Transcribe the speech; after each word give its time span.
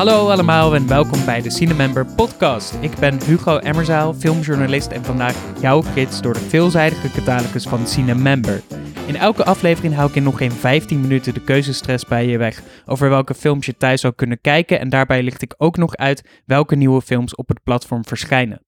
Hallo 0.00 0.28
allemaal 0.28 0.74
en 0.74 0.86
welkom 0.86 1.24
bij 1.24 1.42
de 1.42 1.50
Cinemember 1.50 2.06
podcast. 2.06 2.74
Ik 2.80 2.98
ben 2.98 3.22
Hugo 3.24 3.58
Emmerzaal, 3.58 4.14
filmjournalist 4.14 4.90
en 4.90 5.04
vandaag 5.04 5.60
jouw 5.60 5.80
gids 5.80 6.20
door 6.20 6.32
de 6.32 6.40
veelzijdige 6.40 7.10
catalogus 7.10 7.64
van 7.64 7.86
Cinemember. 7.86 8.62
In 9.06 9.16
elke 9.16 9.44
aflevering 9.44 9.94
hou 9.94 10.08
ik 10.08 10.14
in 10.14 10.22
nog 10.22 10.36
geen 10.36 10.52
15 10.52 11.00
minuten 11.00 11.34
de 11.34 11.44
keuzestress 11.44 12.04
bij 12.04 12.26
je 12.26 12.38
weg 12.38 12.62
over 12.86 13.08
welke 13.08 13.34
films 13.34 13.66
je 13.66 13.76
thuis 13.76 14.00
zou 14.00 14.14
kunnen 14.14 14.40
kijken 14.40 14.80
en 14.80 14.88
daarbij 14.88 15.22
licht 15.22 15.42
ik 15.42 15.54
ook 15.56 15.76
nog 15.76 15.96
uit 15.96 16.42
welke 16.46 16.76
nieuwe 16.76 17.02
films 17.02 17.34
op 17.34 17.48
het 17.48 17.62
platform 17.62 18.04
verschijnen. 18.04 18.64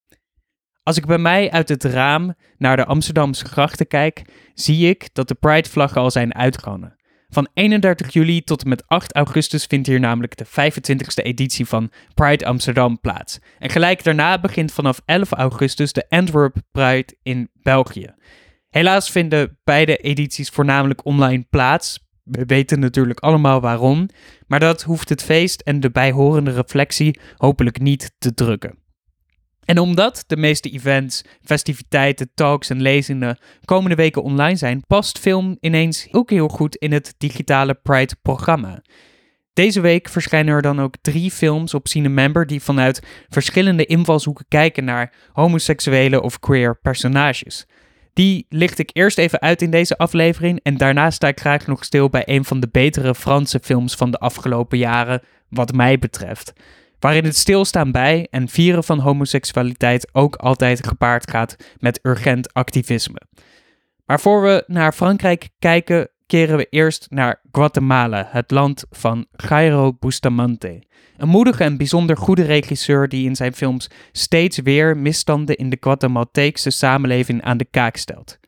Als 0.83 0.97
ik 0.97 1.07
bij 1.07 1.19
mij 1.19 1.51
uit 1.51 1.69
het 1.69 1.85
raam 1.85 2.35
naar 2.59 2.77
de 2.77 2.85
Amsterdamse 2.85 3.45
grachten 3.45 3.87
kijk, 3.87 4.23
zie 4.55 4.89
ik 4.89 5.09
dat 5.13 5.29
de 5.29 5.35
Pride-vlaggen 5.35 6.01
al 6.01 6.11
zijn 6.11 6.35
uitgehangen. 6.35 7.01
Van 7.35 7.49
31 7.55 8.13
juli 8.13 8.43
tot 8.43 8.63
en 8.63 8.69
met 8.69 8.87
8 8.87 9.15
augustus 9.15 9.65
vindt 9.65 9.87
hier 9.87 10.01
namelijk 10.01 10.37
de 10.37 10.47
25e 10.47 11.23
editie 11.23 11.67
van 11.67 11.91
Pride 12.15 12.47
Amsterdam 12.47 13.01
plaats. 13.01 13.39
En 13.59 13.71
gelijk 13.71 14.05
daarna 14.05 14.41
begint 14.41 14.73
vanaf 14.73 15.01
11 15.05 15.33
augustus 15.33 15.93
de 15.93 16.05
Antwerp 16.09 16.57
Pride 16.71 17.17
in 17.23 17.51
België. 17.63 18.15
Helaas 18.69 19.11
vinden 19.11 19.59
beide 19.65 19.97
edities 19.97 20.49
voornamelijk 20.49 21.05
online 21.05 21.47
plaats. 21.51 22.01
We 22.23 22.45
weten 22.45 22.81
natuurlijk 22.81 23.21
allemaal 23.21 23.61
waarom, 23.61 24.09
maar 24.47 24.61
dat 24.61 24.83
hoeft 24.83 25.09
het 25.09 25.23
feest 25.23 25.61
en 25.61 25.81
de 25.81 25.91
bijhorende 25.91 26.51
reflectie 26.51 27.21
hopelijk 27.37 27.81
niet 27.81 28.13
te 28.19 28.35
drukken. 28.35 28.82
En 29.65 29.79
omdat 29.79 30.25
de 30.27 30.37
meeste 30.37 30.71
events, 30.71 31.25
festiviteiten, 31.43 32.31
talks 32.35 32.71
en 32.71 32.83
lezingen 32.83 33.39
komende 33.65 33.97
weken 33.97 34.23
online 34.23 34.57
zijn, 34.57 34.85
past 34.87 35.19
film 35.19 35.57
ineens 35.61 36.09
ook 36.11 36.31
heel 36.31 36.49
goed 36.49 36.77
in 36.77 36.93
het 36.93 37.15
digitale 37.19 37.75
Pride-programma. 37.75 38.83
Deze 39.53 39.81
week 39.81 40.09
verschijnen 40.09 40.55
er 40.55 40.63
dan 40.63 40.81
ook 40.81 40.95
drie 41.03 41.31
films 41.31 41.75
op 41.75 41.89
Cinemember 41.89 42.47
die 42.47 42.63
vanuit 42.63 43.03
verschillende 43.29 43.87
invalshoeken 43.87 44.45
kijken 44.49 44.85
naar 44.85 45.13
homoseksuele 45.33 46.23
of 46.23 46.39
queer 46.39 46.79
personages. 46.79 47.67
Die 48.13 48.47
licht 48.49 48.79
ik 48.79 48.91
eerst 48.93 49.19
even 49.19 49.41
uit 49.41 49.63
in 49.63 49.71
deze 49.71 49.99
aflevering 49.99 50.61
en 50.63 50.77
daarna 50.77 51.11
sta 51.11 51.29
ik 51.29 51.41
graag 51.41 51.67
nog 51.67 51.85
stil 51.85 52.09
bij 52.09 52.23
een 52.25 52.45
van 52.45 52.61
de 52.61 52.69
betere 52.73 53.15
Franse 53.15 53.61
films 53.63 53.95
van 53.95 54.11
de 54.11 54.19
afgelopen 54.19 54.79
jaren, 54.79 55.23
wat 55.49 55.73
mij 55.73 55.99
betreft 55.99 56.53
waarin 57.03 57.25
het 57.25 57.37
stilstaan 57.37 57.93
bij 57.93 58.27
en 58.31 58.49
vieren 58.49 58.85
van 58.85 58.99
homoseksualiteit 58.99 60.09
ook 60.13 60.37
altijd 60.37 60.87
gepaard 60.87 61.31
gaat 61.31 61.57
met 61.79 61.99
urgent 62.03 62.53
activisme. 62.53 63.21
Maar 64.07 64.21
voor 64.21 64.43
we 64.43 64.65
naar 64.67 64.93
Frankrijk 64.93 65.49
kijken, 65.59 66.09
keren 66.27 66.57
we 66.57 66.67
eerst 66.71 67.07
naar 67.11 67.41
Guatemala, 67.53 68.29
het 68.31 68.51
land 68.51 68.85
van 68.91 69.27
Jairo 69.49 69.93
Bustamante. 69.93 70.83
Een 71.17 71.29
moedige 71.29 71.65
en 71.65 71.77
bijzonder 71.77 72.17
goede 72.17 72.43
regisseur 72.43 73.09
die 73.09 73.27
in 73.27 73.37
zijn 73.37 73.55
films 73.55 73.91
steeds 74.13 74.59
weer 74.59 74.97
misstanden 74.97 75.57
in 75.57 75.71
de 75.71 75.77
Guatemalteekse 75.81 76.71
samenleving 76.71 77.43
aan 77.43 77.57
de 77.57 77.67
kaak 77.71 77.97
stelt. 77.97 78.39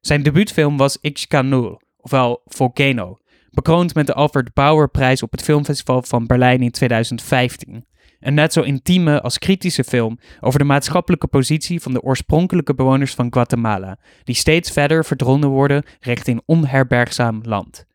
Zijn 0.00 0.22
debuutfilm 0.22 0.76
was 0.76 0.98
Ixcanul, 1.00 1.80
ofwel 1.96 2.42
Volcano, 2.44 3.18
bekroond 3.50 3.94
met 3.94 4.06
de 4.06 4.14
Alfred 4.14 4.54
Bauer 4.54 4.88
prijs 4.90 5.22
op 5.22 5.30
het 5.30 5.42
filmfestival 5.42 6.02
van 6.02 6.26
Berlijn 6.26 6.62
in 6.62 6.70
2015. 6.70 7.90
Een 8.22 8.34
net 8.34 8.52
zo 8.52 8.60
intieme 8.60 9.20
als 9.20 9.38
kritische 9.38 9.84
film 9.84 10.18
over 10.40 10.58
de 10.58 10.64
maatschappelijke 10.64 11.26
positie 11.26 11.80
van 11.80 11.92
de 11.92 12.02
oorspronkelijke 12.02 12.74
bewoners 12.74 13.14
van 13.14 13.32
Guatemala, 13.32 13.98
die 14.24 14.34
steeds 14.34 14.70
verder 14.70 15.04
verdrongen 15.04 15.48
worden 15.48 15.84
richting 16.00 16.42
onherbergzaam 16.46 17.40
land. 17.44 17.86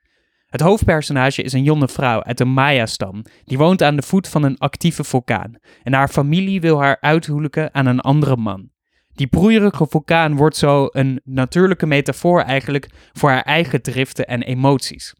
Het 0.47 0.61
hoofdpersonage 0.61 1.41
is 1.41 1.53
een 1.53 1.63
jonge 1.63 1.87
vrouw 1.87 2.23
uit 2.23 2.37
de 2.37 2.45
Maya-stam, 2.45 3.21
die 3.43 3.57
woont 3.57 3.83
aan 3.83 3.95
de 3.95 4.01
voet 4.01 4.27
van 4.27 4.43
een 4.43 4.57
actieve 4.57 5.03
vulkaan, 5.03 5.53
en 5.83 5.93
haar 5.93 6.07
familie 6.09 6.61
wil 6.61 6.81
haar 6.81 6.97
uithuwelijken 6.99 7.73
aan 7.73 7.85
een 7.85 7.99
andere 7.99 8.37
man. 8.37 8.69
Die 9.13 9.27
broeierige 9.27 9.87
vulkaan 9.89 10.35
wordt 10.35 10.55
zo 10.55 10.87
een 10.91 11.21
natuurlijke 11.23 11.85
metafoor 11.85 12.41
eigenlijk 12.41 12.89
voor 13.13 13.29
haar 13.29 13.41
eigen 13.41 13.81
driften 13.81 14.27
en 14.27 14.41
emoties. 14.41 15.15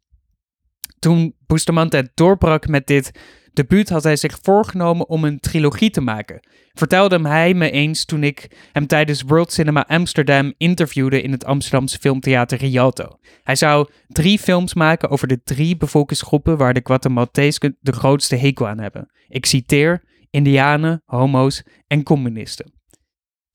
Toen 1.00 1.36
Bustamante 1.46 2.12
doorbrak 2.14 2.68
met 2.68 2.88
dit 2.88 3.12
debuut 3.58 3.90
had 3.90 4.04
hij 4.04 4.16
zich 4.16 4.40
voorgenomen 4.42 5.10
om 5.10 5.24
een 5.24 5.40
trilogie 5.40 5.90
te 5.90 6.02
maken. 6.02 6.40
Vertelde 6.74 7.28
hij 7.28 7.54
me 7.54 7.72
eens 7.72 8.06
toen 8.06 8.24
ik 8.24 8.70
hem 8.72 8.88
tijdens 8.88 9.22
World 9.22 9.52
Cinema 9.52 9.86
Amsterdam 9.88 10.54
interviewde 10.58 11.22
in 11.22 11.32
het 11.32 11.46
Amsterdamse 11.46 11.98
filmtheater 12.00 12.58
Rialto. 12.58 13.20
Hij 13.44 13.56
zou 13.56 13.90
drie 14.08 14.40
films 14.40 14.74
maken 14.74 15.10
over 15.10 15.28
de 15.28 15.44
drie 15.44 15.78
bevolkingsgroepen 15.78 16.58
waar 16.58 16.74
de 16.74 16.82
Guatemaltezen 16.84 17.78
de 17.80 17.92
grootste 17.92 18.36
hekel 18.36 18.68
aan 18.68 18.80
hebben. 18.80 19.12
Ik 19.28 19.46
citeer: 19.46 20.04
Indianen, 20.30 21.02
homo's 21.06 21.64
en 21.88 22.04
communisten. 22.04 22.77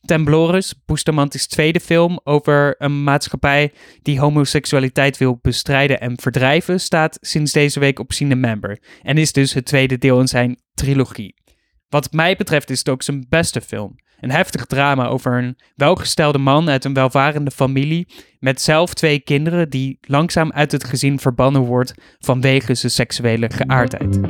Temblorus, 0.04 0.74
Bustamante's 0.86 1.46
tweede 1.46 1.80
film 1.80 2.20
over 2.24 2.74
een 2.78 3.02
maatschappij 3.02 3.72
die 4.02 4.20
homoseksualiteit 4.20 5.18
wil 5.18 5.38
bestrijden 5.42 6.00
en 6.00 6.20
verdrijven, 6.20 6.80
staat 6.80 7.18
sinds 7.20 7.52
deze 7.52 7.80
week 7.80 7.98
op 7.98 8.12
Cinemember 8.12 8.78
en 9.02 9.18
is 9.18 9.32
dus 9.32 9.52
het 9.52 9.64
tweede 9.64 9.98
deel 9.98 10.20
in 10.20 10.28
zijn 10.28 10.60
trilogie. 10.74 11.34
Wat 11.88 12.12
mij 12.12 12.36
betreft 12.36 12.70
is 12.70 12.78
het 12.78 12.88
ook 12.88 13.02
zijn 13.02 13.26
beste 13.28 13.60
film. 13.60 13.94
Een 14.20 14.30
heftig 14.30 14.64
drama 14.64 15.06
over 15.06 15.38
een 15.38 15.56
welgestelde 15.74 16.38
man 16.38 16.68
uit 16.68 16.84
een 16.84 16.94
welvarende 16.94 17.50
familie 17.50 18.06
met 18.38 18.60
zelf 18.60 18.94
twee 18.94 19.20
kinderen 19.20 19.70
die 19.70 19.98
langzaam 20.00 20.52
uit 20.52 20.72
het 20.72 20.84
gezin 20.84 21.18
verbannen 21.18 21.62
wordt 21.62 21.94
vanwege 22.18 22.74
zijn 22.74 22.92
seksuele 22.92 23.50
geaardheid. 23.50 24.20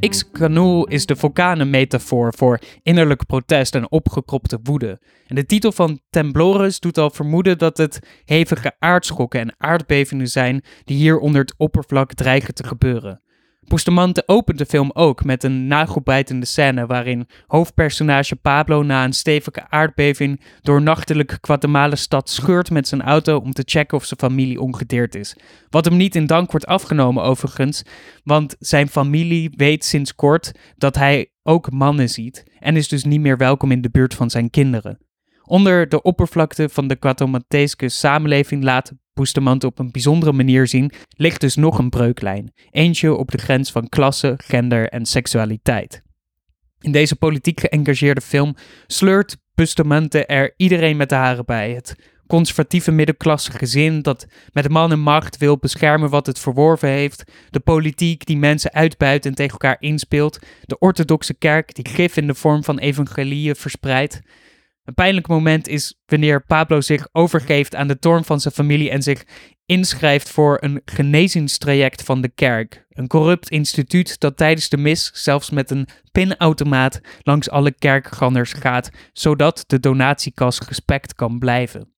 In 0.00 0.10
X 0.10 0.30
Canoe 0.30 0.90
is 0.90 1.06
de 1.06 1.16
vulkaan 1.16 1.60
een 1.60 1.70
metafoor 1.70 2.34
voor 2.36 2.58
innerlijk 2.82 3.26
protest 3.26 3.74
en 3.74 3.90
opgekropte 3.90 4.58
woede. 4.62 5.00
En 5.26 5.34
de 5.34 5.46
titel 5.46 5.72
van 5.72 6.00
Temblorus 6.10 6.80
doet 6.80 6.98
al 6.98 7.10
vermoeden 7.10 7.58
dat 7.58 7.76
het 7.76 8.00
hevige 8.24 8.76
aardschokken 8.78 9.40
en 9.40 9.54
aardbevingen 9.58 10.28
zijn 10.28 10.62
die 10.84 10.96
hier 10.96 11.18
onder 11.18 11.40
het 11.40 11.54
oppervlak 11.56 12.14
dreigen 12.14 12.54
te 12.54 12.64
gebeuren. 12.64 13.22
Bustamante 13.68 14.22
opent 14.26 14.58
de 14.58 14.66
film 14.66 14.90
ook 14.92 15.24
met 15.24 15.44
een 15.44 15.66
nagelbijtende 15.66 16.46
scène 16.46 16.86
waarin 16.86 17.28
hoofdpersonage 17.46 18.36
Pablo 18.36 18.82
na 18.82 19.04
een 19.04 19.12
stevige 19.12 19.68
aardbeving 19.68 20.40
door 20.60 20.82
nachtelijk 20.82 21.38
Guatemala-stad 21.40 22.30
scheurt 22.30 22.70
met 22.70 22.88
zijn 22.88 23.02
auto 23.02 23.36
om 23.36 23.52
te 23.52 23.62
checken 23.66 23.96
of 23.96 24.04
zijn 24.04 24.20
familie 24.20 24.60
ongedeerd 24.60 25.14
is. 25.14 25.36
Wat 25.70 25.84
hem 25.84 25.96
niet 25.96 26.14
in 26.14 26.26
dank 26.26 26.50
wordt 26.50 26.66
afgenomen 26.66 27.22
overigens, 27.22 27.82
want 28.24 28.56
zijn 28.58 28.88
familie 28.88 29.52
weet 29.56 29.84
sinds 29.84 30.14
kort 30.14 30.52
dat 30.76 30.96
hij 30.96 31.32
ook 31.42 31.70
mannen 31.70 32.08
ziet 32.08 32.44
en 32.58 32.76
is 32.76 32.88
dus 32.88 33.04
niet 33.04 33.20
meer 33.20 33.36
welkom 33.36 33.70
in 33.70 33.80
de 33.80 33.90
buurt 33.90 34.14
van 34.14 34.30
zijn 34.30 34.50
kinderen. 34.50 34.98
Onder 35.44 35.88
de 35.88 36.02
oppervlakte 36.02 36.68
van 36.68 36.88
de 36.88 36.96
Guatemaltese 37.00 37.88
samenleving 37.88 38.62
laat 38.62 38.92
Bustamante 39.18 39.66
op 39.66 39.78
een 39.78 39.90
bijzondere 39.90 40.32
manier 40.32 40.66
zien, 40.66 40.92
ligt 41.08 41.40
dus 41.40 41.56
nog 41.56 41.78
een 41.78 41.88
breuklijn. 41.88 42.52
Eentje 42.70 43.14
op 43.14 43.30
de 43.30 43.38
grens 43.38 43.70
van 43.70 43.88
klasse, 43.88 44.34
gender 44.36 44.88
en 44.88 45.06
seksualiteit. 45.06 46.02
In 46.80 46.92
deze 46.92 47.16
politiek 47.16 47.60
geëngageerde 47.60 48.20
film 48.20 48.54
sleurt 48.86 49.36
Bustamante 49.54 50.26
er 50.26 50.54
iedereen 50.56 50.96
met 50.96 51.08
de 51.08 51.14
haren 51.14 51.44
bij. 51.44 51.72
Het 51.72 51.96
conservatieve 52.26 52.90
middenklasse 52.90 53.52
gezin 53.52 54.02
dat 54.02 54.26
met 54.52 54.68
man 54.68 54.92
en 54.92 55.00
macht 55.00 55.36
wil 55.36 55.58
beschermen 55.58 56.10
wat 56.10 56.26
het 56.26 56.38
verworven 56.38 56.88
heeft, 56.88 57.24
de 57.50 57.60
politiek 57.60 58.26
die 58.26 58.36
mensen 58.36 58.72
uitbuit 58.72 59.26
en 59.26 59.34
tegen 59.34 59.52
elkaar 59.52 59.76
inspeelt, 59.80 60.38
de 60.64 60.78
orthodoxe 60.78 61.34
kerk 61.34 61.74
die 61.74 61.88
gif 61.88 62.16
in 62.16 62.26
de 62.26 62.34
vorm 62.34 62.64
van 62.64 62.78
evangelieën 62.78 63.56
verspreidt. 63.56 64.20
Een 64.88 64.94
pijnlijk 64.94 65.28
moment 65.28 65.68
is 65.68 65.98
wanneer 66.06 66.44
Pablo 66.44 66.80
zich 66.80 67.08
overgeeft 67.12 67.74
aan 67.74 67.88
de 67.88 67.98
toorn 67.98 68.24
van 68.24 68.40
zijn 68.40 68.54
familie 68.54 68.90
en 68.90 69.02
zich 69.02 69.24
inschrijft 69.66 70.30
voor 70.30 70.58
een 70.60 70.82
genezingstraject 70.84 72.02
van 72.02 72.20
de 72.20 72.28
kerk. 72.28 72.86
Een 72.88 73.06
corrupt 73.06 73.50
instituut 73.50 74.20
dat 74.20 74.36
tijdens 74.36 74.68
de 74.68 74.76
mis 74.76 75.10
zelfs 75.14 75.50
met 75.50 75.70
een 75.70 75.88
pinautomaat 76.12 77.00
langs 77.22 77.50
alle 77.50 77.72
kerkgangers 77.72 78.52
gaat, 78.52 78.90
zodat 79.12 79.64
de 79.66 79.80
donatiekas 79.80 80.58
gespekt 80.58 81.14
kan 81.14 81.38
blijven. 81.38 81.92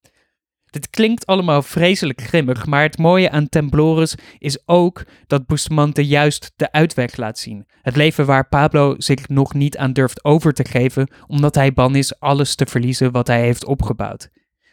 Dit 0.70 0.90
klinkt 0.90 1.26
allemaal 1.26 1.62
vreselijk 1.62 2.20
grimmig, 2.20 2.66
maar 2.66 2.82
het 2.82 2.98
mooie 2.98 3.30
aan 3.30 3.48
Temblorus 3.48 4.14
is 4.38 4.62
ook 4.66 5.04
dat 5.26 5.46
Bustamante 5.46 6.06
juist 6.06 6.52
de 6.56 6.72
uitweg 6.72 7.16
laat 7.16 7.38
zien. 7.38 7.66
Het 7.82 7.96
leven 7.96 8.26
waar 8.26 8.48
Pablo 8.48 8.94
zich 8.98 9.28
nog 9.28 9.54
niet 9.54 9.76
aan 9.76 9.92
durft 9.92 10.24
over 10.24 10.52
te 10.52 10.64
geven, 10.64 11.08
omdat 11.26 11.54
hij 11.54 11.72
bang 11.72 11.96
is 11.96 12.20
alles 12.20 12.54
te 12.54 12.66
verliezen 12.66 13.12
wat 13.12 13.26
hij 13.26 13.40
heeft 13.40 13.64
opgebouwd. 13.64 14.28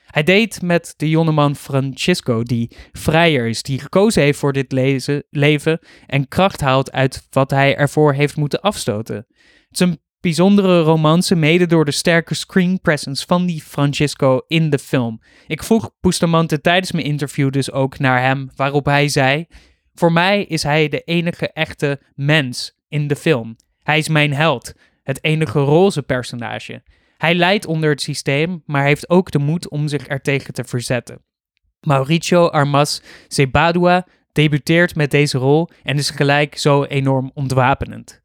Hij 0.08 0.24
deed 0.24 0.62
met 0.62 0.94
de 0.98 1.10
jongeman 1.10 1.56
Francisco, 1.56 2.44
die 2.44 2.76
vrijer 2.92 3.48
is, 3.48 3.62
die 3.62 3.80
gekozen 3.80 4.22
heeft 4.22 4.40
voor 4.40 4.54
dit 4.54 4.72
leven 5.30 5.80
en 6.06 6.28
kracht 6.28 6.62
haalt 6.62 6.92
uit 6.92 7.28
wat 7.30 7.50
hij 7.50 7.76
ervoor 7.76 8.14
heeft 8.14 8.36
moeten 8.36 8.62
afstoten. 8.62 9.16
Het 9.16 9.26
is 9.72 9.80
een 9.80 10.00
bijzondere 10.28 10.82
romance, 10.82 11.36
mede 11.36 11.66
door 11.66 11.86
de 11.86 11.92
sterke 11.92 12.34
screen 12.34 12.82
presence 12.82 13.26
van 13.26 13.46
die 13.46 13.62
Francisco 13.62 14.42
in 14.48 14.70
de 14.70 14.80
film. 14.80 15.22
Ik 15.48 15.64
vroeg 15.64 15.92
Bustamante 16.02 16.62
tijdens 16.62 16.92
mijn 16.92 17.06
interview 17.06 17.52
dus 17.52 17.72
ook 17.72 18.00
naar 18.00 18.22
hem, 18.22 18.50
waarop 18.56 18.86
hij 18.86 19.08
zei: 19.08 19.46
Voor 19.94 20.12
mij 20.12 20.44
is 20.44 20.64
hij 20.64 20.88
de 20.90 21.02
enige 21.02 21.52
echte 21.52 22.00
mens 22.16 22.78
in 22.88 23.08
de 23.08 23.16
film. 23.16 23.56
Hij 23.84 23.98
is 23.98 24.08
mijn 24.08 24.34
held, 24.34 24.74
het 25.04 25.24
enige 25.24 25.60
roze 25.60 26.02
personage. 26.02 26.84
Hij 27.18 27.36
lijdt 27.36 27.66
onder 27.66 27.90
het 27.90 28.02
systeem, 28.02 28.64
maar 28.66 28.84
heeft 28.84 29.10
ook 29.10 29.32
de 29.32 29.40
moed 29.40 29.70
om 29.70 29.88
zich 29.88 30.08
ertegen 30.08 30.54
te 30.54 30.64
verzetten. 30.64 31.22
Mauricio 31.82 32.48
Armas 32.48 33.02
Zebadua 33.28 34.08
debuteert 34.32 34.96
met 34.96 35.12
deze 35.12 35.38
rol 35.38 35.70
en 35.84 35.98
is 35.98 36.10
gelijk 36.10 36.58
zo 36.58 36.84
enorm 36.84 37.32
ontwapenend. 37.34 38.22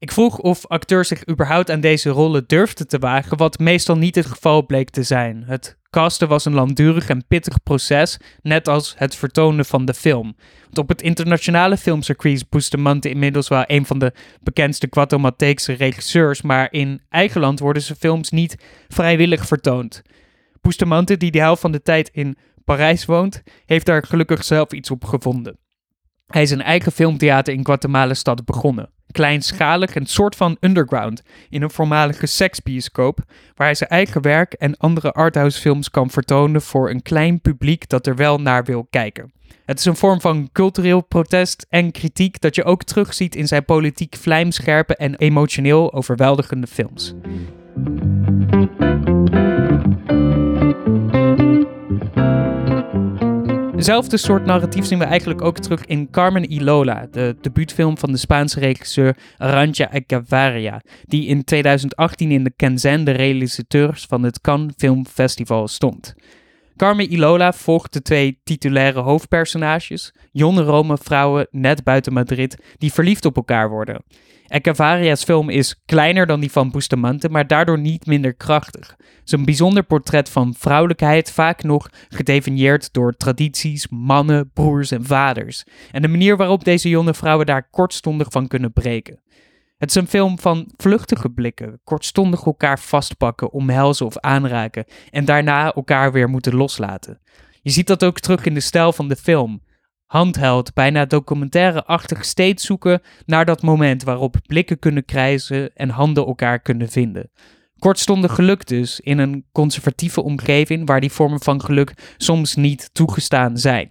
Ik 0.00 0.12
vroeg 0.12 0.38
of 0.38 0.66
acteurs 0.66 1.08
zich 1.08 1.28
überhaupt 1.28 1.70
aan 1.70 1.80
deze 1.80 2.08
rollen 2.08 2.44
durfden 2.46 2.88
te 2.88 2.98
wagen, 2.98 3.36
wat 3.36 3.58
meestal 3.58 3.96
niet 3.96 4.14
het 4.14 4.26
geval 4.26 4.66
bleek 4.66 4.90
te 4.90 5.02
zijn. 5.02 5.42
Het 5.46 5.78
casten 5.90 6.28
was 6.28 6.44
een 6.44 6.54
langdurig 6.54 7.08
en 7.08 7.26
pittig 7.26 7.62
proces, 7.62 8.18
net 8.42 8.68
als 8.68 8.94
het 8.96 9.14
vertonen 9.14 9.64
van 9.64 9.84
de 9.84 9.94
film. 9.94 10.36
Want 10.62 10.78
op 10.78 10.88
het 10.88 11.02
internationale 11.02 11.76
filmcircuit 11.76 12.34
is 12.34 12.48
Bustamante 12.48 13.08
inmiddels 13.08 13.48
wel 13.48 13.64
een 13.66 13.86
van 13.86 13.98
de 13.98 14.12
bekendste 14.42 14.86
Guatemalteekse 14.90 15.72
regisseurs, 15.72 16.42
maar 16.42 16.72
in 16.72 17.02
eigen 17.08 17.40
land 17.40 17.58
worden 17.58 17.82
zijn 17.82 17.98
films 17.98 18.30
niet 18.30 18.56
vrijwillig 18.88 19.46
vertoond. 19.46 20.02
Bustamante, 20.60 21.16
die 21.16 21.30
de 21.30 21.38
helft 21.38 21.60
van 21.60 21.72
de 21.72 21.82
tijd 21.82 22.10
in 22.12 22.36
Parijs 22.64 23.04
woont, 23.04 23.42
heeft 23.66 23.86
daar 23.86 24.02
gelukkig 24.06 24.44
zelf 24.44 24.72
iets 24.72 24.90
op 24.90 25.04
gevonden. 25.04 25.58
Hij 26.30 26.42
is 26.42 26.50
een 26.50 26.62
eigen 26.62 26.92
filmtheater 26.92 27.54
in 27.54 27.64
Guatemala-stad 27.64 28.44
begonnen. 28.44 28.90
Kleinschalig 29.12 29.94
en 29.94 30.06
soort 30.06 30.36
van 30.36 30.56
underground, 30.60 31.22
in 31.48 31.62
een 31.62 31.70
voormalige 31.70 32.26
seksbioscoop, 32.26 33.18
waar 33.54 33.66
hij 33.66 33.74
zijn 33.74 33.90
eigen 33.90 34.22
werk 34.22 34.52
en 34.52 34.76
andere 34.76 35.12
arthouse 35.12 35.60
films 35.60 35.90
kan 35.90 36.10
vertonen 36.10 36.62
voor 36.62 36.90
een 36.90 37.02
klein 37.02 37.40
publiek 37.40 37.88
dat 37.88 38.06
er 38.06 38.16
wel 38.16 38.38
naar 38.38 38.64
wil 38.64 38.86
kijken. 38.90 39.32
Het 39.64 39.78
is 39.78 39.84
een 39.84 39.96
vorm 39.96 40.20
van 40.20 40.48
cultureel 40.52 41.00
protest 41.00 41.66
en 41.68 41.92
kritiek 41.92 42.40
dat 42.40 42.54
je 42.54 42.64
ook 42.64 42.84
terugziet 42.84 43.34
in 43.34 43.48
zijn 43.48 43.64
politiek 43.64 44.16
vlijmscherpe 44.16 44.96
en 44.96 45.14
emotioneel 45.14 45.92
overweldigende 45.92 46.66
films. 46.66 47.14
Hetzelfde 53.80 54.16
soort 54.16 54.44
narratief 54.44 54.84
zien 54.84 54.98
we 54.98 55.04
eigenlijk 55.04 55.42
ook 55.42 55.58
terug 55.58 55.84
in 55.84 56.10
Carmen 56.10 56.52
y 56.52 56.60
Lola, 56.60 57.06
de 57.10 57.36
debuutfilm 57.40 57.98
van 57.98 58.12
de 58.12 58.18
Spaanse 58.18 58.60
regisseur 58.60 59.16
Arantxa 59.36 59.90
Echevarria, 59.92 60.80
die 61.06 61.26
in 61.26 61.44
2018 61.44 62.30
in 62.30 62.44
de 62.44 62.52
Kenzen 62.56 63.04
de 63.04 63.10
realisateurs 63.10 64.04
van 64.08 64.22
het 64.22 64.40
Cannes 64.40 64.72
Film 64.76 65.06
Festival 65.06 65.68
stond. 65.68 66.14
Carmen 66.80 67.12
y 67.12 67.18
Lola 67.18 67.52
volgt 67.52 67.92
de 67.92 68.02
twee 68.02 68.40
titulaire 68.44 69.00
hoofdpersonages, 69.00 70.12
jonge 70.32 70.62
Rome 70.62 70.98
vrouwen 70.98 71.46
net 71.50 71.84
buiten 71.84 72.12
Madrid, 72.12 72.56
die 72.78 72.92
verliefd 72.92 73.24
op 73.24 73.36
elkaar 73.36 73.68
worden. 73.68 74.04
Ecavaria's 74.46 75.24
film 75.24 75.48
is 75.48 75.80
kleiner 75.84 76.26
dan 76.26 76.40
die 76.40 76.50
van 76.50 76.70
Bustamante, 76.70 77.28
maar 77.28 77.46
daardoor 77.46 77.78
niet 77.78 78.06
minder 78.06 78.34
krachtig. 78.34 78.96
Zijn 79.24 79.44
bijzonder 79.44 79.82
portret 79.82 80.28
van 80.28 80.54
vrouwelijkheid, 80.58 81.32
vaak 81.32 81.62
nog 81.62 81.90
gedefinieerd 82.08 82.92
door 82.92 83.16
tradities, 83.16 83.88
mannen, 83.88 84.50
broers 84.52 84.90
en 84.90 85.04
vaders. 85.04 85.64
En 85.90 86.02
de 86.02 86.08
manier 86.08 86.36
waarop 86.36 86.64
deze 86.64 86.88
jonge 86.88 87.14
vrouwen 87.14 87.46
daar 87.46 87.68
kortstondig 87.70 88.30
van 88.30 88.48
kunnen 88.48 88.72
breken. 88.72 89.20
Het 89.80 89.88
is 89.88 89.94
een 89.94 90.06
film 90.06 90.38
van 90.38 90.70
vluchtige 90.76 91.28
blikken, 91.28 91.80
kortstondig 91.84 92.44
elkaar 92.44 92.78
vastpakken, 92.78 93.52
omhelzen 93.52 94.06
of 94.06 94.18
aanraken 94.18 94.84
en 95.10 95.24
daarna 95.24 95.72
elkaar 95.72 96.12
weer 96.12 96.28
moeten 96.28 96.54
loslaten. 96.54 97.20
Je 97.62 97.70
ziet 97.70 97.86
dat 97.86 98.04
ook 98.04 98.20
terug 98.20 98.44
in 98.44 98.54
de 98.54 98.60
stijl 98.60 98.92
van 98.92 99.08
de 99.08 99.16
film 99.16 99.62
handheld, 100.06 100.74
bijna 100.74 101.04
documentaire-achtig 101.04 102.24
steeds 102.24 102.66
zoeken 102.66 103.02
naar 103.26 103.44
dat 103.44 103.62
moment 103.62 104.02
waarop 104.02 104.36
blikken 104.46 104.78
kunnen 104.78 105.04
krijzen 105.04 105.74
en 105.74 105.88
handen 105.88 106.26
elkaar 106.26 106.60
kunnen 106.60 106.88
vinden. 106.88 107.30
Kortstondig 107.78 108.34
geluk 108.34 108.66
dus, 108.66 109.00
in 109.00 109.18
een 109.18 109.46
conservatieve 109.52 110.22
omgeving 110.22 110.86
waar 110.86 111.00
die 111.00 111.12
vormen 111.12 111.40
van 111.40 111.64
geluk 111.64 112.14
soms 112.16 112.54
niet 112.54 112.90
toegestaan 112.92 113.58
zijn. 113.58 113.88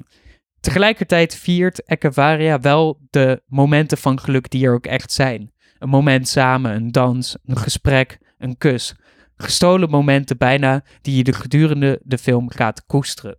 Tegelijkertijd 0.59 1.35
viert 1.35 1.87
Echevarria 1.87 2.59
wel 2.59 2.99
de 3.09 3.41
momenten 3.45 3.97
van 3.97 4.19
geluk 4.19 4.49
die 4.49 4.65
er 4.65 4.73
ook 4.73 4.85
echt 4.85 5.11
zijn. 5.11 5.51
Een 5.79 5.89
moment 5.89 6.27
samen, 6.27 6.75
een 6.75 6.91
dans, 6.91 7.37
een 7.45 7.57
gesprek, 7.57 8.19
een 8.37 8.57
kus. 8.57 8.95
Gestolen 9.35 9.89
momenten 9.89 10.37
bijna 10.37 10.83
die 11.01 11.15
je 11.15 11.23
de 11.23 11.33
gedurende 11.33 11.99
de 12.03 12.17
film 12.17 12.49
gaat 12.49 12.85
koesteren. 12.85 13.37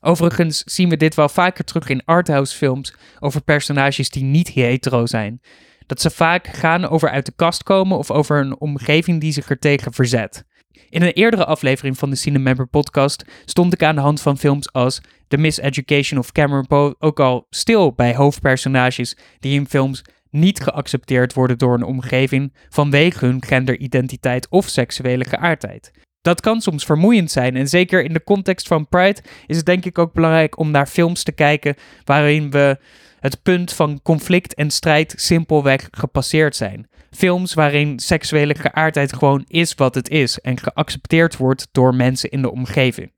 Overigens 0.00 0.62
zien 0.64 0.88
we 0.88 0.96
dit 0.96 1.14
wel 1.14 1.28
vaker 1.28 1.64
terug 1.64 1.88
in 1.88 2.04
arthouse 2.04 2.56
films 2.56 2.94
over 3.18 3.42
personages 3.42 4.10
die 4.10 4.24
niet 4.24 4.48
hetero 4.48 5.06
zijn. 5.06 5.40
Dat 5.86 6.00
ze 6.00 6.10
vaak 6.10 6.46
gaan 6.46 6.88
over 6.88 7.10
uit 7.10 7.26
de 7.26 7.32
kast 7.36 7.62
komen 7.62 7.98
of 7.98 8.10
over 8.10 8.40
een 8.40 8.60
omgeving 8.60 9.20
die 9.20 9.32
zich 9.32 9.50
er 9.50 9.58
tegen 9.58 9.92
verzet. 9.92 10.44
In 10.88 11.02
een 11.02 11.12
eerdere 11.12 11.44
aflevering 11.44 11.98
van 11.98 12.10
de 12.10 12.16
Cinemember 12.16 12.66
podcast 12.66 13.24
stond 13.44 13.72
ik 13.72 13.82
aan 13.82 13.94
de 13.94 14.00
hand 14.00 14.20
van 14.20 14.38
films 14.38 14.72
als 14.72 15.00
The 15.28 15.36
Miseducation 15.36 16.18
of 16.18 16.32
Cameron 16.32 16.66
Poe 16.66 16.94
ook 16.98 17.20
al 17.20 17.46
stil 17.50 17.92
bij 17.92 18.14
hoofdpersonages 18.14 19.16
die 19.38 19.54
in 19.54 19.68
films 19.68 20.02
niet 20.40 20.60
geaccepteerd 20.60 21.34
worden 21.34 21.58
door 21.58 21.74
een 21.74 21.82
omgeving 21.82 22.52
vanwege 22.68 23.24
hun 23.24 23.44
genderidentiteit 23.44 24.48
of 24.48 24.68
seksuele 24.68 25.24
geaardheid 25.24 25.92
dat 26.26 26.40
kan 26.40 26.60
soms 26.60 26.84
vermoeiend 26.84 27.30
zijn. 27.30 27.56
En 27.56 27.68
zeker 27.68 28.04
in 28.04 28.12
de 28.12 28.24
context 28.24 28.66
van 28.66 28.88
Pride 28.88 29.20
is 29.46 29.56
het 29.56 29.66
denk 29.66 29.84
ik 29.84 29.98
ook 29.98 30.12
belangrijk 30.12 30.58
om 30.58 30.70
naar 30.70 30.86
films 30.86 31.22
te 31.22 31.32
kijken 31.32 31.74
waarin 32.04 32.50
we 32.50 32.78
het 33.20 33.42
punt 33.42 33.72
van 33.72 34.00
conflict 34.02 34.54
en 34.54 34.70
strijd 34.70 35.14
simpelweg 35.16 35.88
gepasseerd 35.90 36.56
zijn. 36.56 36.88
Films 37.10 37.54
waarin 37.54 37.98
seksuele 37.98 38.54
geaardheid 38.54 39.12
gewoon 39.12 39.44
is 39.48 39.74
wat 39.74 39.94
het 39.94 40.08
is 40.08 40.38
en 40.40 40.58
geaccepteerd 40.58 41.36
wordt 41.36 41.68
door 41.72 41.94
mensen 41.94 42.30
in 42.30 42.42
de 42.42 42.50
omgeving. 42.50 43.12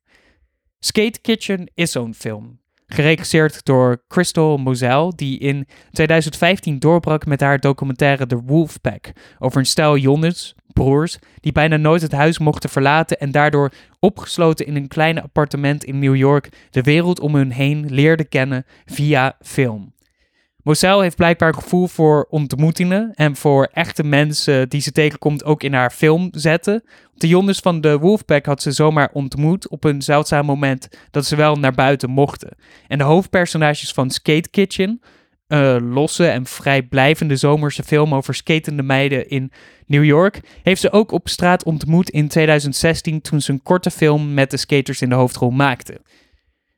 Skate 0.78 1.20
Kitchen 1.20 1.70
is 1.74 1.92
zo'n 1.92 2.14
film. 2.14 2.60
Geregisseerd 2.88 3.64
door 3.64 4.02
Crystal 4.08 4.56
Moselle, 4.56 5.12
die 5.16 5.38
in 5.38 5.66
2015 5.92 6.78
doorbrak 6.78 7.26
met 7.26 7.40
haar 7.40 7.58
documentaire 7.58 8.26
The 8.26 8.42
Wolfpack 8.42 9.12
over 9.38 9.58
een 9.58 9.66
stel 9.66 9.96
jongens, 9.96 10.54
broers, 10.72 11.18
die 11.40 11.52
bijna 11.52 11.76
nooit 11.76 12.02
het 12.02 12.12
huis 12.12 12.38
mochten 12.38 12.70
verlaten 12.70 13.18
en 13.18 13.30
daardoor 13.30 13.72
opgesloten 14.00 14.66
in 14.66 14.76
een 14.76 14.88
klein 14.88 15.22
appartement 15.22 15.84
in 15.84 15.98
New 15.98 16.16
York 16.16 16.48
de 16.70 16.82
wereld 16.82 17.20
om 17.20 17.34
hun 17.34 17.50
heen 17.50 17.86
leerden 17.90 18.28
kennen 18.28 18.64
via 18.86 19.36
film. 19.40 19.92
Moselle 20.62 21.02
heeft 21.02 21.16
blijkbaar 21.16 21.54
gevoel 21.54 21.86
voor 21.86 22.26
ontmoetingen 22.30 23.12
en 23.14 23.36
voor 23.36 23.68
echte 23.72 24.04
mensen 24.04 24.68
die 24.68 24.80
ze 24.80 24.92
tegenkomt 24.92 25.44
ook 25.44 25.62
in 25.62 25.72
haar 25.72 25.90
film 25.90 26.28
zetten. 26.30 26.84
De 27.14 27.28
jongens 27.28 27.58
van 27.58 27.80
de 27.80 27.98
Wolfpack 27.98 28.46
had 28.46 28.62
ze 28.62 28.72
zomaar 28.72 29.10
ontmoet 29.12 29.68
op 29.68 29.84
een 29.84 30.02
zeldzaam 30.02 30.46
moment 30.46 30.88
dat 31.10 31.26
ze 31.26 31.36
wel 31.36 31.56
naar 31.56 31.72
buiten 31.72 32.10
mochten. 32.10 32.56
En 32.88 32.98
de 32.98 33.04
hoofdpersonages 33.04 33.92
van 33.92 34.10
Skate 34.10 34.50
Kitchen, 34.50 35.00
een 35.46 35.88
losse 35.88 36.26
en 36.26 36.46
vrijblijvende 36.46 37.36
zomerse 37.36 37.82
film 37.82 38.14
over 38.14 38.34
skatende 38.34 38.82
meiden 38.82 39.28
in 39.28 39.52
New 39.86 40.04
York, 40.04 40.40
heeft 40.62 40.80
ze 40.80 40.92
ook 40.92 41.12
op 41.12 41.28
straat 41.28 41.64
ontmoet 41.64 42.10
in 42.10 42.28
2016 42.28 43.20
toen 43.20 43.40
ze 43.40 43.52
een 43.52 43.62
korte 43.62 43.90
film 43.90 44.34
met 44.34 44.50
de 44.50 44.56
skaters 44.56 45.02
in 45.02 45.08
de 45.08 45.14
hoofdrol 45.14 45.50
maakte. 45.50 46.00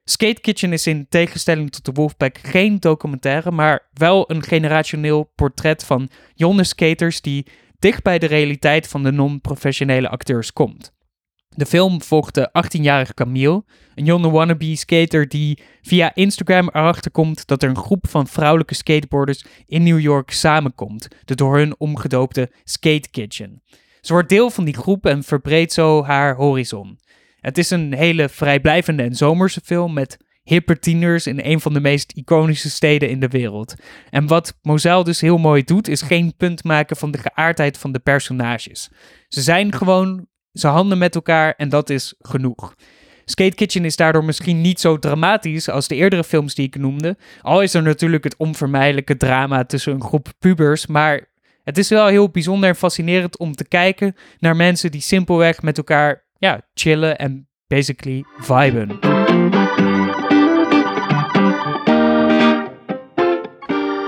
Skate 0.04 0.40
Kitchen 0.40 0.72
is 0.72 0.86
in 0.86 1.06
tegenstelling 1.08 1.70
tot 1.70 1.84
de 1.84 1.92
Wolfpack 1.92 2.38
geen 2.38 2.78
documentaire, 2.78 3.50
maar 3.50 3.88
wel 3.92 4.30
een 4.30 4.42
generationeel 4.42 5.32
portret 5.34 5.84
van 5.84 6.08
jonge 6.34 6.64
skaters 6.64 7.20
die 7.20 7.46
dicht 7.78 8.02
bij 8.02 8.18
de 8.18 8.26
realiteit 8.26 8.88
van 8.88 9.02
de 9.02 9.12
non-professionele 9.12 10.08
acteurs 10.08 10.52
komt. 10.52 10.92
De 11.48 11.66
film 11.66 12.02
volgt 12.02 12.34
de 12.34 12.48
18-jarige 12.48 13.14
Camille, 13.14 13.64
een 13.94 14.04
jonge 14.04 14.30
wannabe 14.30 14.76
skater 14.76 15.28
die 15.28 15.62
via 15.82 16.14
Instagram 16.14 16.68
erachter 16.68 17.10
komt 17.10 17.46
dat 17.46 17.62
er 17.62 17.68
een 17.68 17.76
groep 17.76 18.08
van 18.08 18.26
vrouwelijke 18.26 18.74
skateboarders 18.74 19.44
in 19.66 19.82
New 19.82 20.00
York 20.00 20.30
samenkomt, 20.30 21.08
de 21.24 21.34
door 21.34 21.56
hun 21.56 21.74
omgedoopte 21.78 22.50
Skate 22.64 23.10
Kitchen. 23.10 23.62
Ze 24.00 24.12
wordt 24.12 24.28
deel 24.28 24.50
van 24.50 24.64
die 24.64 24.76
groep 24.76 25.06
en 25.06 25.22
verbreedt 25.22 25.72
zo 25.72 26.04
haar 26.04 26.34
horizon. 26.36 26.98
Het 27.40 27.58
is 27.58 27.70
een 27.70 27.94
hele 27.94 28.28
vrijblijvende 28.28 29.02
en 29.02 29.14
zomerse 29.14 29.60
film 29.64 29.92
met 29.92 30.16
hippe 30.42 30.78
tieners 30.78 31.26
in 31.26 31.40
een 31.42 31.60
van 31.60 31.72
de 31.72 31.80
meest 31.80 32.12
iconische 32.12 32.70
steden 32.70 33.08
in 33.08 33.20
de 33.20 33.28
wereld. 33.28 33.74
En 34.10 34.26
wat 34.26 34.58
Moselle 34.62 35.04
dus 35.04 35.20
heel 35.20 35.38
mooi 35.38 35.64
doet, 35.64 35.88
is 35.88 36.02
geen 36.02 36.34
punt 36.36 36.64
maken 36.64 36.96
van 36.96 37.10
de 37.10 37.18
geaardheid 37.18 37.78
van 37.78 37.92
de 37.92 37.98
personages. 37.98 38.90
Ze 39.28 39.40
zijn 39.40 39.74
gewoon, 39.74 40.26
ze 40.52 40.66
handelen 40.66 40.98
met 40.98 41.14
elkaar 41.14 41.54
en 41.56 41.68
dat 41.68 41.90
is 41.90 42.14
genoeg. 42.18 42.74
Skate 43.24 43.54
Kitchen 43.54 43.84
is 43.84 43.96
daardoor 43.96 44.24
misschien 44.24 44.60
niet 44.60 44.80
zo 44.80 44.98
dramatisch 44.98 45.68
als 45.68 45.88
de 45.88 45.94
eerdere 45.94 46.24
films 46.24 46.54
die 46.54 46.66
ik 46.66 46.76
noemde. 46.76 47.16
Al 47.42 47.62
is 47.62 47.74
er 47.74 47.82
natuurlijk 47.82 48.24
het 48.24 48.36
onvermijdelijke 48.36 49.16
drama 49.16 49.64
tussen 49.64 49.92
een 49.92 50.02
groep 50.02 50.28
pubers, 50.38 50.86
maar 50.86 51.28
Het 51.64 51.78
is 51.78 51.88
wel 51.88 52.06
heel 52.06 52.30
bijzonder 52.30 52.68
en 52.68 52.76
fascinerend 52.76 53.38
om 53.38 53.54
te 53.54 53.68
kijken 53.68 54.14
naar 54.38 54.56
mensen 54.56 54.90
die 54.90 55.00
simpelweg 55.00 55.62
met 55.62 55.78
elkaar 55.78 56.24
ja, 56.40 56.60
chillen 56.74 57.18
en 57.18 57.48
basically 57.66 58.24
viben. 58.38 58.98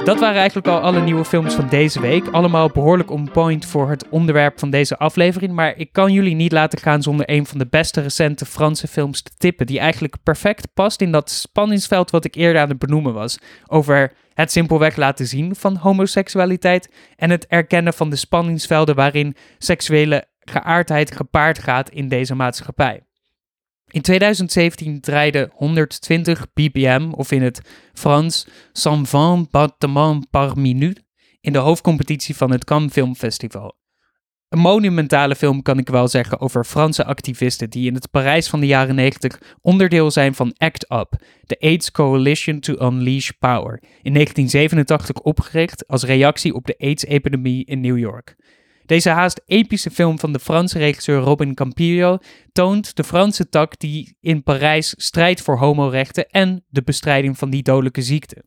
Dat 0.05 0.21
waren 0.21 0.37
eigenlijk 0.37 0.67
al 0.67 0.81
alle 0.81 1.01
nieuwe 1.01 1.25
films 1.25 1.55
van 1.55 1.69
deze 1.69 2.01
week. 2.01 2.29
Allemaal 2.29 2.71
behoorlijk 2.71 3.11
on 3.11 3.31
point 3.31 3.67
voor 3.67 3.91
het 3.91 4.09
onderwerp 4.09 4.59
van 4.59 4.71
deze 4.71 4.99
aflevering. 4.99 5.53
Maar 5.53 5.77
ik 5.77 5.93
kan 5.93 6.13
jullie 6.13 6.35
niet 6.35 6.53
laten 6.53 6.79
gaan 6.79 7.03
zonder 7.03 7.31
een 7.31 7.47
van 7.47 7.59
de 7.59 7.67
beste 7.67 8.01
recente 8.01 8.47
Franse 8.47 8.89
films 8.89 9.23
te 9.23 9.31
tippen. 9.37 9.67
Die 9.67 9.79
eigenlijk 9.79 10.17
perfect 10.23 10.69
past 10.75 11.01
in 11.01 11.13
dat 11.13 11.31
spanningsveld 11.31 12.11
wat 12.11 12.25
ik 12.25 12.35
eerder 12.35 12.63
aan 12.63 12.69
het 12.69 12.79
benoemen 12.79 13.15
was. 13.15 13.39
Over 13.67 14.13
het 14.35 14.53
simpelweg 14.53 14.97
laten 14.97 15.27
zien 15.27 15.57
van 15.57 15.77
homoseksualiteit. 15.77 16.93
En 17.17 17.31
het 17.31 17.47
erkennen 17.47 17.95
van 17.95 18.11
de 18.11 18.17
spanningsvelden 18.17 18.95
waarin 18.95 19.37
seksuele 19.59 20.31
geaardheid 20.45 21.15
gepaard 21.17 21.59
gaat 21.59 21.91
in 21.91 22.09
deze 22.09 22.35
maatschappij. 22.35 23.03
In 23.91 24.03
2017 24.03 25.01
draaide 25.01 25.51
120 25.53 26.53
ppm, 26.53 27.11
of 27.11 27.33
in 27.33 27.43
het 27.43 27.61
Frans 27.93 28.47
120 28.83 29.51
battements 29.51 30.27
par 30.31 30.59
minute, 30.59 31.03
in 31.41 31.53
de 31.53 31.59
hoofdcompetitie 31.59 32.37
van 32.37 32.51
het 32.51 32.65
Cannes 32.65 32.93
Film 32.93 33.15
Festival. 33.15 33.81
Een 34.49 34.59
monumentale 34.59 35.37
film 35.37 35.63
kan 35.63 35.79
ik 35.79 35.89
wel 35.89 36.09
zeggen 36.09 36.41
over 36.41 36.65
Franse 36.65 37.05
activisten 37.05 37.71
die 37.71 37.87
in 37.87 37.95
het 37.95 38.11
Parijs 38.11 38.49
van 38.49 38.61
de 38.61 38.67
jaren 38.67 38.95
90 38.95 39.41
onderdeel 39.61 40.11
zijn 40.11 40.35
van 40.35 40.55
ACT 40.57 40.91
UP, 40.91 41.17
de 41.47 41.57
AIDS 41.61 41.91
Coalition 41.91 42.61
to 42.61 42.87
Unleash 42.87 43.31
Power, 43.39 43.83
in 44.03 44.13
1987 44.13 45.17
opgericht 45.17 45.89
als 45.89 46.05
reactie 46.05 46.55
op 46.55 46.67
de 46.67 46.75
AIDS-epidemie 46.79 47.65
in 47.65 47.81
New 47.81 47.99
York. 47.99 48.37
Deze 48.87 49.11
haast 49.11 49.41
epische 49.47 49.91
film 49.91 50.19
van 50.19 50.33
de 50.33 50.39
Franse 50.39 50.79
regisseur 50.79 51.21
Robin 51.21 51.55
Campillo 51.55 52.19
toont 52.53 52.97
de 52.97 53.05
Franse 53.05 53.49
tak 53.49 53.79
die 53.79 54.17
in 54.21 54.43
Parijs 54.43 54.95
strijdt 54.97 55.41
voor 55.41 55.59
homorechten 55.59 56.29
en 56.29 56.65
de 56.69 56.83
bestrijding 56.83 57.39
van 57.39 57.51
die 57.51 57.63
dodelijke 57.63 58.03
ziekte. 58.03 58.45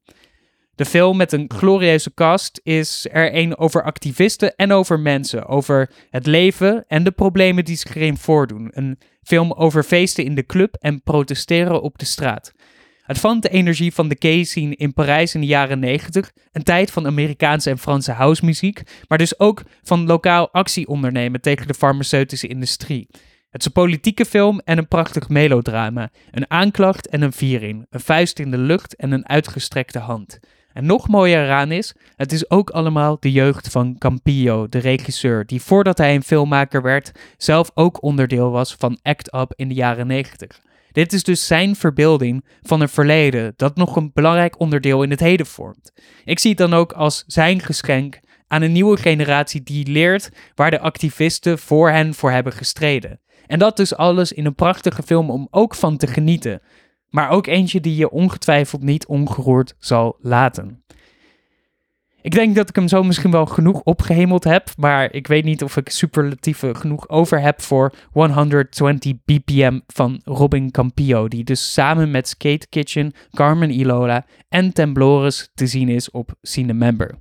De 0.75 0.85
film 0.85 1.17
met 1.17 1.31
een 1.31 1.51
glorieuze 1.55 2.13
cast 2.13 2.59
is 2.63 3.07
er 3.11 3.35
een 3.35 3.57
over 3.57 3.83
activisten 3.83 4.55
en 4.55 4.71
over 4.71 4.99
mensen, 4.99 5.45
over 5.47 5.89
het 6.09 6.25
leven 6.25 6.85
en 6.87 7.03
de 7.03 7.11
problemen 7.11 7.65
die 7.65 7.75
zich 7.75 7.95
erin 7.95 8.17
voordoen. 8.17 8.69
Een 8.71 8.99
film 9.23 9.51
over 9.51 9.83
feesten 9.83 10.23
in 10.23 10.35
de 10.35 10.45
club 10.45 10.75
en 10.79 11.03
protesteren 11.03 11.81
op 11.81 11.97
de 11.97 12.05
straat. 12.05 12.53
Het 13.05 13.19
vangt 13.19 13.41
de 13.41 13.49
energie 13.49 13.93
van 13.93 14.07
de 14.07 14.15
gay 14.19 14.43
scene 14.43 14.75
in 14.75 14.93
Parijs 14.93 15.35
in 15.35 15.41
de 15.41 15.47
jaren 15.47 15.79
90, 15.79 16.31
een 16.51 16.63
tijd 16.63 16.91
van 16.91 17.05
Amerikaanse 17.05 17.69
en 17.69 17.77
Franse 17.77 18.11
housemuziek, 18.11 18.81
maar 19.07 19.17
dus 19.17 19.39
ook 19.39 19.63
van 19.83 20.05
lokaal 20.05 20.51
actie 20.51 20.87
ondernemen 20.87 21.41
tegen 21.41 21.67
de 21.67 21.73
farmaceutische 21.73 22.47
industrie. 22.47 23.07
Het 23.49 23.59
is 23.61 23.65
een 23.65 23.71
politieke 23.71 24.25
film 24.25 24.59
en 24.59 24.77
een 24.77 24.87
prachtig 24.87 25.29
melodrama, 25.29 26.09
een 26.31 26.51
aanklacht 26.51 27.07
en 27.07 27.21
een 27.21 27.33
viering, 27.33 27.85
een 27.89 27.99
vuist 27.99 28.39
in 28.39 28.51
de 28.51 28.57
lucht 28.57 28.95
en 28.95 29.11
een 29.11 29.29
uitgestrekte 29.29 29.99
hand. 29.99 30.39
En 30.73 30.85
nog 30.85 31.07
mooier 31.07 31.43
eraan 31.43 31.71
is, 31.71 31.95
het 32.15 32.31
is 32.31 32.49
ook 32.49 32.69
allemaal 32.69 33.17
de 33.19 33.31
jeugd 33.31 33.67
van 33.69 33.97
Campillo, 33.97 34.69
de 34.69 34.79
regisseur, 34.79 35.45
die 35.45 35.61
voordat 35.61 35.97
hij 35.97 36.15
een 36.15 36.23
filmmaker 36.23 36.81
werd, 36.81 37.11
zelf 37.37 37.71
ook 37.73 38.03
onderdeel 38.03 38.51
was 38.51 38.75
van 38.75 38.99
Act 39.01 39.33
Up 39.33 39.53
in 39.55 39.67
de 39.67 39.73
jaren 39.73 40.07
90. 40.07 40.63
Dit 40.95 41.13
is 41.13 41.23
dus 41.23 41.47
zijn 41.47 41.75
verbeelding 41.75 42.45
van 42.61 42.81
een 42.81 42.89
verleden 42.89 43.53
dat 43.55 43.75
nog 43.75 43.95
een 43.95 44.11
belangrijk 44.13 44.59
onderdeel 44.59 45.03
in 45.03 45.09
het 45.09 45.19
heden 45.19 45.45
vormt. 45.45 45.93
Ik 46.25 46.39
zie 46.39 46.49
het 46.49 46.59
dan 46.59 46.73
ook 46.73 46.91
als 46.91 47.23
zijn 47.27 47.59
geschenk 47.59 48.19
aan 48.47 48.61
een 48.61 48.71
nieuwe 48.71 48.97
generatie 48.97 49.63
die 49.63 49.87
leert 49.87 50.29
waar 50.53 50.71
de 50.71 50.79
activisten 50.79 51.59
voor 51.59 51.89
hen 51.89 52.13
voor 52.13 52.31
hebben 52.31 52.53
gestreden. 52.53 53.21
En 53.47 53.59
dat 53.59 53.77
dus 53.77 53.95
alles 53.95 54.31
in 54.31 54.45
een 54.45 54.55
prachtige 54.55 55.03
film 55.03 55.29
om 55.29 55.47
ook 55.51 55.75
van 55.75 55.97
te 55.97 56.07
genieten. 56.07 56.61
Maar 57.09 57.29
ook 57.29 57.47
eentje 57.47 57.79
die 57.79 57.95
je 57.95 58.09
ongetwijfeld 58.09 58.83
niet 58.83 59.05
ongeroerd 59.05 59.75
zal 59.79 60.17
laten. 60.19 60.84
Ik 62.25 62.31
denk 62.31 62.55
dat 62.55 62.69
ik 62.69 62.75
hem 62.75 62.87
zo 62.87 63.03
misschien 63.03 63.31
wel 63.31 63.45
genoeg 63.45 63.81
opgehemeld 63.83 64.43
heb, 64.43 64.69
maar 64.77 65.13
ik 65.13 65.27
weet 65.27 65.43
niet 65.43 65.63
of 65.63 65.77
ik 65.77 65.89
superlatieven 65.89 66.75
genoeg 66.75 67.09
over 67.09 67.41
heb 67.41 67.61
voor 67.61 67.93
120 68.11 69.13
BPM 69.25 69.79
van 69.87 70.21
Robin 70.23 70.71
Campillo, 70.71 71.27
die 71.27 71.43
dus 71.43 71.73
samen 71.73 72.11
met 72.11 72.27
Skate 72.27 72.67
Kitchen, 72.69 73.13
Carmen 73.31 73.71
Ilola 73.71 74.25
en 74.49 74.73
Temblores 74.73 75.49
te 75.53 75.67
zien 75.67 75.89
is 75.89 76.11
op 76.11 76.33
Cinemember. 76.41 77.19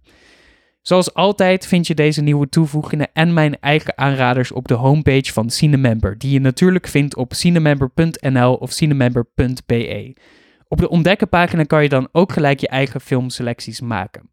Zoals 0.82 1.14
altijd 1.14 1.66
vind 1.66 1.86
je 1.86 1.94
deze 1.94 2.22
nieuwe 2.22 2.48
toevoegingen 2.48 3.12
en 3.12 3.32
mijn 3.32 3.60
eigen 3.60 3.98
aanraders 3.98 4.52
op 4.52 4.68
de 4.68 4.74
homepage 4.74 5.32
van 5.32 5.50
Cinemember, 5.50 6.18
die 6.18 6.30
je 6.30 6.40
natuurlijk 6.40 6.86
vindt 6.86 7.16
op 7.16 7.34
cinemember.nl 7.34 8.54
of 8.54 8.72
cinemember.be. 8.72 10.16
Op 10.68 10.78
de 10.78 10.88
ontdekkenpagina 10.88 11.62
kan 11.62 11.82
je 11.82 11.88
dan 11.88 12.08
ook 12.12 12.32
gelijk 12.32 12.60
je 12.60 12.68
eigen 12.68 13.00
filmselecties 13.00 13.80
maken. 13.80 14.32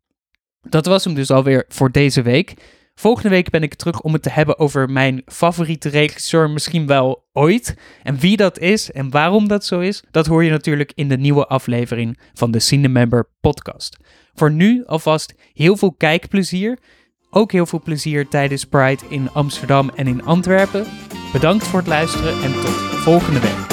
Dat 0.70 0.86
was 0.86 1.04
hem 1.04 1.14
dus 1.14 1.32
alweer 1.32 1.66
voor 1.68 1.92
deze 1.92 2.22
week. 2.22 2.54
Volgende 2.96 3.30
week 3.30 3.50
ben 3.50 3.64
ik 3.64 3.74
terug 3.74 4.02
om 4.02 4.14
het 4.14 4.24
te 4.24 4.30
hebben 4.30 4.60
over 4.60 4.90
mijn 4.90 5.22
favoriete 5.26 5.90
regisseur, 5.90 6.50
misschien 6.50 6.88
wel 6.88 7.28
ooit. 7.34 7.76
En 8.04 8.20
wie 8.20 8.38
dat 8.38 8.60
is 8.60 8.92
en 8.92 9.10
waarom 9.10 9.48
dat 9.48 9.66
zo 9.66 9.80
is, 9.80 10.04
dat 10.12 10.26
hoor 10.26 10.44
je 10.44 10.50
natuurlijk 10.50 10.92
in 10.96 11.10
de 11.10 11.18
nieuwe 11.18 11.48
aflevering 11.48 12.20
van 12.34 12.52
de 12.52 12.60
Cinemember 12.60 13.30
podcast. 13.40 13.98
Voor 14.34 14.52
nu 14.52 14.84
alvast 14.86 15.34
heel 15.54 15.78
veel 15.78 15.94
kijkplezier. 15.94 16.78
Ook 17.30 17.52
heel 17.52 17.66
veel 17.66 17.82
plezier 17.82 18.28
tijdens 18.28 18.66
Pride 18.66 19.04
in 19.10 19.30
Amsterdam 19.30 19.92
en 19.96 20.08
in 20.08 20.24
Antwerpen. 20.24 20.86
Bedankt 21.34 21.68
voor 21.68 21.80
het 21.80 21.88
luisteren 21.88 22.44
en 22.44 22.54
tot 22.54 22.76
volgende 23.04 23.40
week. 23.40 23.71